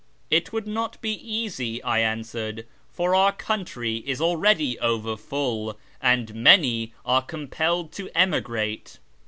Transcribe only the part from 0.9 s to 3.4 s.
be easy," I answered," for our